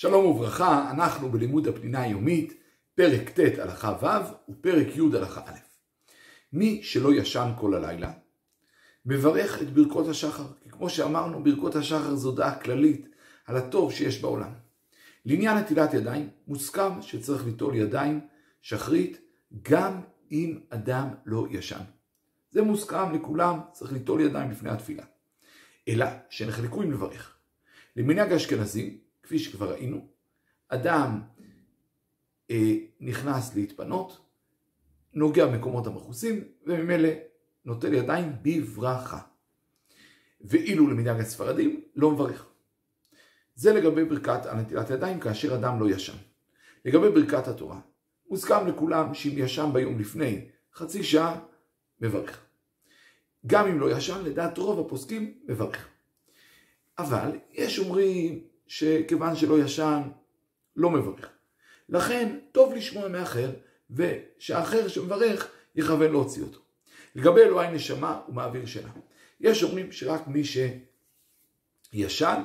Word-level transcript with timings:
שלום 0.00 0.26
וברכה, 0.26 0.90
אנחנו 0.90 1.30
בלימוד 1.30 1.68
הפנינה 1.68 2.02
היומית, 2.02 2.54
פרק 2.94 3.30
ט' 3.30 3.58
הלכה 3.58 3.96
ו' 4.02 4.50
ופרק 4.52 4.96
י' 4.96 5.16
הלכה 5.16 5.40
א'. 5.46 5.58
מי 6.52 6.82
שלא 6.82 7.14
ישן 7.14 7.52
כל 7.58 7.74
הלילה, 7.74 8.12
מברך 9.06 9.62
את 9.62 9.70
ברכות 9.70 10.08
השחר, 10.08 10.44
כי 10.60 10.70
כמו 10.70 10.90
שאמרנו, 10.90 11.44
ברכות 11.44 11.76
השחר 11.76 12.14
זו 12.14 12.32
דעה 12.32 12.58
כללית 12.58 13.08
על 13.46 13.56
הטוב 13.56 13.92
שיש 13.92 14.20
בעולם. 14.20 14.52
לעניין 15.24 15.58
נטילת 15.58 15.94
ידיים, 15.94 16.28
מוסכם 16.46 17.02
שצריך 17.02 17.44
ליטול 17.44 17.74
ידיים 17.74 18.20
שחרית 18.62 19.20
גם 19.62 20.00
אם 20.32 20.60
אדם 20.70 21.08
לא 21.26 21.46
ישן. 21.50 21.82
זה 22.50 22.62
מוסכם 22.62 23.14
לכולם, 23.14 23.58
צריך 23.72 23.92
ליטול 23.92 24.20
ידיים 24.20 24.50
לפני 24.50 24.70
התפילה. 24.70 25.04
אלא 25.88 26.06
שנחלקו 26.30 26.82
אם 26.82 26.92
לברך. 26.92 27.36
למנהג 27.96 28.32
האשכנזים, 28.32 29.09
כפי 29.30 29.38
שכבר 29.38 29.72
ראינו, 29.72 30.06
אדם 30.68 31.20
אה, 32.50 32.74
נכנס 33.00 33.54
להתפנות, 33.54 34.18
נוגע 35.12 35.46
במקומות 35.46 35.86
המכוסים, 35.86 36.44
וממילא 36.66 37.08
נוטל 37.64 37.94
ידיים 37.94 38.32
בברכה. 38.42 39.20
ואילו 40.40 40.86
למנהג 40.86 41.20
הספרדים, 41.20 41.82
לא 41.96 42.10
מברך. 42.10 42.46
זה 43.54 43.72
לגבי 43.72 44.04
ברכת 44.04 44.46
הנטילת 44.46 44.90
ידיים 44.90 45.20
כאשר 45.20 45.54
אדם 45.54 45.80
לא 45.80 45.90
ישן. 45.90 46.16
לגבי 46.84 47.10
ברכת 47.10 47.48
התורה, 47.48 47.80
מוסכם 48.30 48.66
לכולם 48.66 49.14
שאם 49.14 49.34
ישן 49.36 49.70
ביום 49.72 49.98
לפני 49.98 50.48
חצי 50.74 51.04
שעה, 51.04 51.40
מברך. 52.00 52.46
גם 53.46 53.66
אם 53.66 53.80
לא 53.80 53.96
ישן, 53.96 54.24
לדעת 54.24 54.58
רוב 54.58 54.86
הפוסקים, 54.86 55.38
מברך. 55.48 55.88
אבל 56.98 57.38
יש 57.52 57.78
אומרים 57.78 58.49
שכיוון 58.70 59.36
שלא 59.36 59.58
ישן, 59.64 60.02
לא 60.76 60.90
מברך. 60.90 61.28
לכן, 61.88 62.38
טוב 62.52 62.74
לשמוע 62.74 63.08
מאחר, 63.08 63.50
ושהאחר 63.90 64.88
שמברך 64.88 65.48
יכוון 65.74 66.10
להוציא 66.10 66.42
אותו. 66.42 66.58
לגבי 67.14 67.40
אלוהי 67.40 67.74
נשמה, 67.74 68.20
הוא 68.26 68.34
מעביר 68.34 68.66
שינה. 68.66 68.90
יש 69.40 69.62
אומרים 69.62 69.92
שרק 69.92 70.22
מי 70.26 70.42
שישן, 71.92 72.42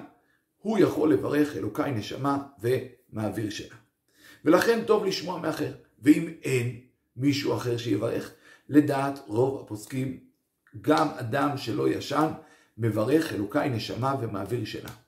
הוא 0.57 0.79
יכול 0.79 1.13
לברך 1.13 1.55
אלוקי 1.55 1.91
נשמה 1.91 2.37
ומעביר 2.61 3.49
שינה. 3.49 3.75
ולכן 4.45 4.83
טוב 4.85 5.05
לשמוע 5.05 5.39
מאחר. 5.39 5.71
ואם 5.99 6.33
אין 6.43 6.81
מישהו 7.17 7.55
אחר 7.55 7.77
שיברך, 7.77 8.33
לדעת 8.69 9.19
רוב 9.27 9.61
הפוסקים, 9.61 10.19
גם 10.81 11.07
אדם 11.07 11.57
שלא 11.57 11.89
ישן, 11.89 12.31
מברך 12.77 13.33
אלוקי 13.33 13.69
נשמה 13.69 14.15
ומעביר 14.21 14.65
שינה. 14.65 15.05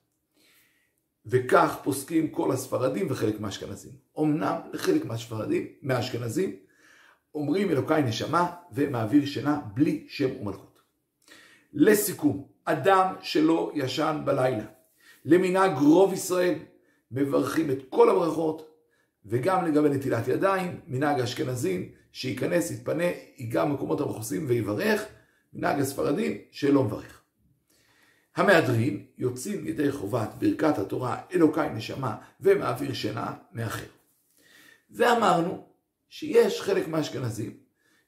וכך 1.29 1.77
פוסקים 1.83 2.27
כל 2.27 2.51
הספרדים 2.51 3.07
וחלק 3.09 3.39
מהאשכנזים. 3.39 3.91
אמנם 4.19 4.55
לחלק 4.73 5.05
מהספרדים, 5.05 5.67
מהאשכנזים, 5.81 6.55
אומרים 7.35 7.69
אלוקי 7.69 8.01
נשמה 8.05 8.51
ומעביר 8.71 9.25
שינה 9.25 9.59
בלי 9.73 10.05
שם 10.07 10.41
ומלכות. 10.41 10.79
לסיכום, 11.73 12.47
אדם 12.65 13.13
שלא 13.21 13.71
ישן 13.75 14.21
בלילה, 14.25 14.65
למנהג 15.25 15.77
רוב 15.77 16.13
ישראל, 16.13 16.55
מברכים 17.11 17.71
את 17.71 17.77
כל 17.89 18.09
הברכות, 18.09 18.69
וגם 19.25 19.65
לגבי 19.65 19.89
נטילת 19.89 20.27
ידיים, 20.27 20.79
מנהג 20.87 21.19
האשכנזים, 21.19 21.91
שייכנס, 22.11 22.71
יתפנה, 22.71 23.03
ייגע 23.37 23.65
במקומות 23.65 24.01
המכוסים 24.01 24.45
ויברך, 24.47 25.05
מנהג 25.53 25.79
הספרדים 25.79 26.37
שלא 26.51 26.83
מברך. 26.83 27.16
המהדרין 28.37 29.05
יוצאים 29.17 29.67
ידי 29.67 29.91
חובת 29.91 30.29
ברכת 30.39 30.77
התורה 30.77 31.21
אלוקי 31.33 31.69
נשמה 31.73 32.17
ומעביר 32.41 32.93
שינה 32.93 33.33
מאחר. 33.51 33.87
ואמרנו 34.89 35.67
שיש 36.09 36.61
חלק 36.61 36.87
מהאשכנזים 36.87 37.57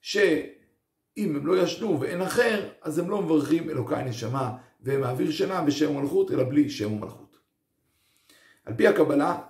שאם 0.02 1.36
הם 1.36 1.48
לא 1.48 1.64
ישנו 1.64 2.00
ואין 2.00 2.22
אחר, 2.22 2.70
אז 2.82 3.00
הם 3.00 3.10
לא 3.10 3.22
מברכים 3.22 3.70
אלוקי 3.70 4.04
נשמה 4.06 4.58
ומעביר 4.82 5.32
שינה 5.32 5.62
בשם 5.62 5.96
ומלכות, 5.96 6.32
אלא 6.32 6.44
בלי 6.44 6.70
שם 6.70 6.94
ומלכות. 6.94 7.38
על 8.66 8.74
פי 8.74 8.88
הקבלה, 8.88 9.42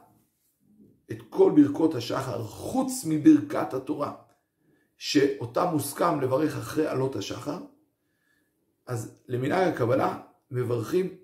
את 1.11 1.17
כל 1.29 1.51
ברכות 1.55 1.95
השחר, 1.95 2.43
חוץ 2.43 3.05
מברכת 3.05 3.73
התורה, 3.73 4.13
שאותה 4.97 5.65
מוסכם 5.65 6.21
לברך 6.21 6.57
אחרי 6.57 6.87
עלות 6.87 7.15
השחר, 7.15 7.59
אז 8.87 9.21
למנהג 9.27 9.73
הקבלה 9.73 10.19
מברכים 10.51 11.17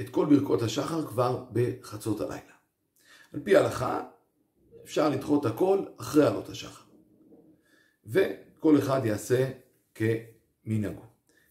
את 0.00 0.08
כל 0.08 0.26
ברכות 0.26 0.62
השחר 0.62 1.06
כבר 1.06 1.44
בחצות 1.52 2.20
הלילה. 2.20 2.52
על 3.32 3.40
פי 3.44 3.56
ההלכה, 3.56 4.02
אפשר 4.84 5.08
לדחות 5.08 5.46
הכל 5.46 5.84
אחרי 5.96 6.26
עלות 6.26 6.48
השחר. 6.48 6.82
וכל 8.06 8.78
אחד 8.78 9.00
יעשה 9.04 9.50
כמנהגו. 9.94 11.02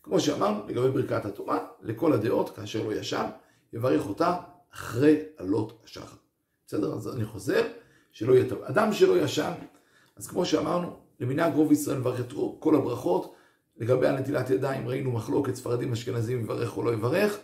כמו 0.04 0.20
שאמרנו, 0.20 0.68
לגבי 0.68 0.92
ברכת 0.92 1.26
התורה, 1.26 1.68
לכל 1.82 2.14
הדעות, 2.14 2.56
כאשר 2.56 2.88
לא 2.88 2.94
ישן, 2.94 3.26
יברך 3.74 4.08
אותה 4.08 4.38
אחרי 4.74 5.20
עלות 5.38 5.82
השחר. 5.86 6.16
בסדר? 6.68 6.94
אז 6.94 7.16
אני 7.16 7.26
חוזר, 7.26 7.68
שלא 8.12 8.34
יהיה 8.34 8.50
טוב. 8.50 8.64
אדם 8.64 8.94
שלא 8.94 9.20
ישן, 9.22 9.52
אז 10.16 10.28
כמו 10.28 10.46
שאמרנו, 10.46 11.00
למנהג 11.20 11.54
רוב 11.56 11.72
ישראל 11.72 11.98
מברך 11.98 12.20
את 12.20 12.34
כל 12.60 12.76
הברכות, 12.76 13.36
לגבי 13.80 14.08
הנטילת 14.08 14.50
ידיים 14.50 14.88
ראינו 14.88 15.12
מחלוקת 15.12 15.56
ספרדים 15.56 15.92
אשכנזים 15.92 16.40
יברך 16.40 16.78
או 16.78 16.84
לא 16.84 16.94
יברך, 16.94 17.38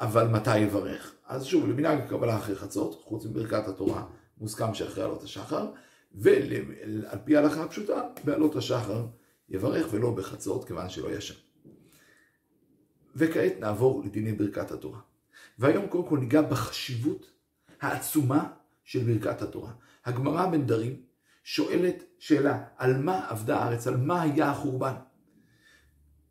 אבל 0.00 0.28
מתי 0.28 0.58
יברך? 0.58 1.14
אז 1.26 1.44
שוב, 1.44 1.68
למנהג 1.68 2.00
הקבלה 2.00 2.36
אחרי 2.36 2.54
חצות, 2.56 3.02
חוץ 3.04 3.26
מברכת 3.26 3.68
התורה, 3.68 4.06
מוסכם 4.38 4.74
שאחרי 4.74 5.04
עלות 5.04 5.22
השחר, 5.22 5.70
ועל 6.14 7.18
פי 7.24 7.36
ההלכה 7.36 7.62
הפשוטה, 7.62 8.02
בעלות 8.24 8.56
השחר 8.56 9.06
יברך 9.48 9.86
ולא 9.90 10.10
בחצות, 10.10 10.64
כיוון 10.64 10.88
שלא 10.88 11.12
ישן. 11.12 11.34
וכעת 13.16 13.52
נעבור 13.60 14.02
לדיני 14.04 14.32
ברכת 14.32 14.70
התורה. 14.70 15.00
והיום 15.58 15.86
קודם 15.86 16.06
כל 16.08 16.18
ניגע 16.18 16.42
בחשיבות 16.42 17.30
העצומה 17.80 18.52
של 18.84 19.00
ברכת 19.04 19.42
התורה. 19.42 19.72
הגמרא 20.04 20.46
בנדרים 20.46 21.02
שואלת 21.44 22.04
שאלה, 22.18 22.58
על 22.76 22.98
מה 22.98 23.26
עבדה 23.28 23.58
הארץ? 23.58 23.86
על 23.86 23.96
מה 23.96 24.22
היה 24.22 24.50
החורבן? 24.50 24.94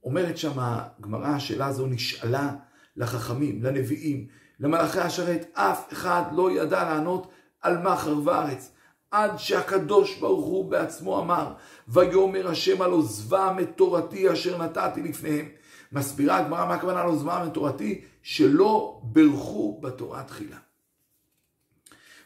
אומרת 0.04 0.38
שם 0.38 0.54
הגמרא, 0.56 1.28
השאלה 1.28 1.66
הזו 1.66 1.88
נשאלה 1.88 2.56
לחכמים, 2.96 3.64
לנביאים, 3.64 4.28
למלאכי 4.60 5.00
השרת, 5.00 5.46
אף 5.54 5.94
אחד 5.94 6.24
לא 6.36 6.52
ידע 6.52 6.84
לענות 6.84 7.32
על 7.62 7.78
מה 7.78 7.98
חרבה 7.98 8.36
הארץ. 8.36 8.72
עד 9.12 9.38
שהקדוש 9.38 10.18
ברוך 10.18 10.46
הוא 10.46 10.72
בעצמו 10.72 11.20
אמר, 11.20 11.54
ויאמר 11.88 12.48
השם 12.48 12.82
על 12.82 12.92
עוזבם 12.92 13.58
את 13.62 13.70
תורתי 13.76 14.32
אשר 14.34 14.64
נתתי 14.64 15.04
לפניהם. 15.04 15.46
מסבירה 15.92 16.38
הגמרא 16.38 16.66
מה 16.66 16.74
הכוונה 16.74 17.02
על 17.02 17.08
עוזבם 17.08 17.44
את 17.48 17.54
תורתי? 17.54 18.02
שלא 18.24 19.02
ברכו 19.04 19.80
בתורה 19.82 20.24
תחילה. 20.24 20.58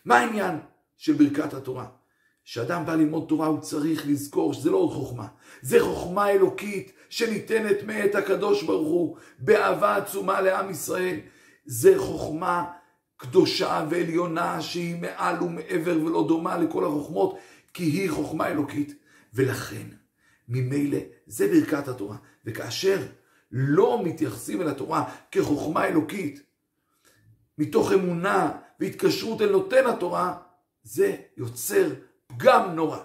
מה 0.05 0.17
העניין 0.17 0.59
של 0.97 1.13
ברכת 1.13 1.53
התורה? 1.53 1.85
כשאדם 2.45 2.85
בא 2.85 2.95
ללמוד 2.95 3.25
תורה 3.27 3.47
הוא 3.47 3.59
צריך 3.59 4.07
לזכור 4.07 4.53
שזה 4.53 4.71
לא 4.71 4.89
חוכמה, 4.93 5.27
זה 5.61 5.79
חוכמה 5.79 6.29
אלוקית 6.29 6.91
שניתנת 7.09 7.83
מאת 7.85 8.15
הקדוש 8.15 8.63
ברוך 8.63 8.87
הוא 8.87 9.17
באהבה 9.39 9.95
עצומה 9.95 10.41
לעם 10.41 10.69
ישראל. 10.69 11.19
זה 11.65 11.93
חוכמה 11.97 12.65
קדושה 13.17 13.85
ועליונה 13.89 14.61
שהיא 14.61 15.01
מעל 15.01 15.43
ומעבר 15.43 15.97
ולא 16.05 16.25
דומה 16.27 16.57
לכל 16.57 16.85
החוכמות, 16.85 17.37
כי 17.73 17.83
היא 17.83 18.11
חוכמה 18.11 18.47
אלוקית. 18.47 18.95
ולכן, 19.33 19.87
ממילא, 20.47 20.99
זה 21.27 21.47
ברכת 21.47 21.87
התורה. 21.87 22.17
וכאשר 22.45 22.97
לא 23.51 24.01
מתייחסים 24.03 24.61
אל 24.61 24.67
התורה 24.67 25.03
כחוכמה 25.31 25.85
אלוקית, 25.87 26.41
מתוך 27.57 27.91
אמונה 27.91 28.51
והתקשרות 28.79 29.41
אל 29.41 29.51
נותן 29.51 29.87
התורה, 29.87 30.37
זה 30.83 31.15
יוצר 31.37 31.87
פגם 32.37 32.75
נורא. 32.75 32.99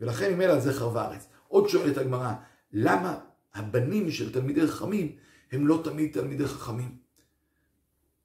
ולכן 0.00 0.34
ממילא 0.34 0.52
על 0.52 0.60
זה 0.60 0.72
חרבה 0.72 1.02
הארץ. 1.02 1.28
עוד 1.48 1.68
שואלת 1.68 1.98
הגמרא, 1.98 2.32
למה 2.72 3.18
הבנים 3.54 4.10
של 4.10 4.32
תלמידי 4.32 4.66
חכמים 4.66 5.16
הם 5.52 5.66
לא 5.66 5.80
תמיד 5.84 6.12
תלמידי 6.12 6.46
חכמים? 6.46 6.96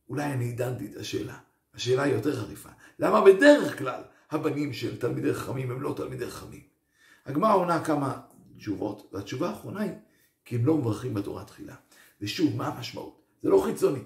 אולי 0.10 0.24
אני 0.24 0.46
עידנתי 0.46 0.86
את 0.86 0.96
השאלה. 0.96 1.38
השאלה 1.74 2.04
היא 2.04 2.14
יותר 2.14 2.36
חריפה. 2.36 2.70
למה 3.00 3.22
בדרך 3.22 3.78
כלל 3.78 4.02
הבנים 4.32 4.74
של 4.74 5.00
תלמידי 5.00 5.34
חכמים 5.34 5.72
הם 5.72 5.82
לא 5.82 5.94
תלמידי 5.98 6.30
חכמים? 6.30 6.62
הגמרא 7.26 7.56
עונה 7.56 7.84
כמה 7.84 8.22
תשובות, 8.58 9.10
והתשובה 9.14 9.50
האחרונה 9.50 9.82
היא 9.82 9.92
כי 10.46 10.56
הם 10.56 10.66
לא 10.66 10.78
מברכים 10.78 11.14
בתורה 11.14 11.44
תחילה. 11.44 11.76
ושוב, 12.22 12.56
מה 12.56 12.68
המשמעות? 12.68 13.22
זה 13.44 13.50
לא 13.50 13.64
חיצוני, 13.66 14.02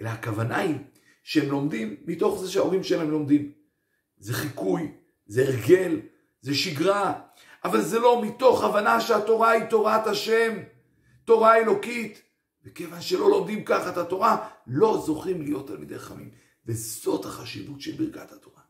אלא 0.00 0.08
הכוונה 0.08 0.56
היא 0.56 0.76
שהם 1.22 1.50
לומדים 1.50 1.96
מתוך 2.06 2.40
זה 2.40 2.50
שההורים 2.50 2.84
שלהם 2.84 3.10
לומדים. 3.10 3.52
זה 4.18 4.32
חיקוי, 4.32 4.92
זה 5.26 5.44
הרגל, 5.48 6.00
זה 6.40 6.54
שגרה, 6.54 7.20
אבל 7.64 7.80
זה 7.82 7.98
לא 7.98 8.22
מתוך 8.22 8.64
הבנה 8.64 9.00
שהתורה 9.00 9.50
היא 9.50 9.64
תורת 9.64 10.06
השם, 10.06 10.58
תורה 11.24 11.56
אלוקית. 11.56 12.22
וכיוון 12.64 13.00
שלא 13.00 13.30
לומדים 13.30 13.64
ככה 13.64 13.90
את 13.90 13.96
התורה, 13.96 14.48
לא 14.66 15.02
זוכים 15.06 15.42
להיות 15.42 15.66
תלמידי 15.66 15.98
חכמים. 15.98 16.30
וזאת 16.66 17.24
החשיבות 17.24 17.80
של 17.80 17.92
ברכת 17.92 18.32
התורה. 18.32 18.62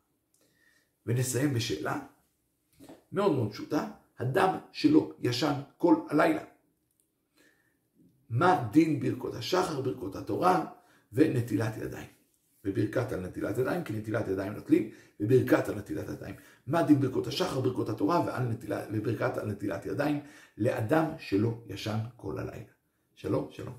ונסיים 1.06 1.55
בשאלה 1.55 2.00
מאוד 3.12 3.32
מאוד 3.32 3.52
פשוטה, 3.52 3.88
אדם 4.17 4.59
שלא 4.73 5.12
ישן 5.23 5.52
כל 5.76 5.94
הלילה. 6.11 6.44
מה 8.31 8.69
דין 8.73 9.00
ברכות 9.00 9.35
השחר, 9.35 9.81
ברכות 9.81 10.17
התורה 10.17 10.64
ונטילת 11.12 11.76
ידיים? 11.76 12.15
וברכת 12.66 13.12
על 13.12 13.20
נטילת 13.20 13.58
ידיים, 13.58 13.84
כי 13.84 13.92
נטילת 13.92 14.28
ידיים 14.28 14.52
נוטלים, 14.52 14.90
וברכת 15.20 15.68
על 15.68 15.74
נטילת 15.74 16.08
ידיים. 16.08 16.34
מה 16.66 16.82
דין 16.82 17.00
ברכות 17.00 17.26
השחר, 17.26 17.60
ברכות 17.60 17.88
התורה 17.88 18.22
ועל 18.26 18.42
נטילת, 18.42 18.88
וברכת 18.92 19.38
על 19.38 19.48
נטילת 19.48 19.86
ידיים 19.86 20.20
לאדם 20.58 21.04
שלא 21.18 21.54
ישן 21.66 21.98
כל 22.16 22.38
הלילה. 22.38 22.72
שלום, 23.14 23.48
שלום. 23.50 23.74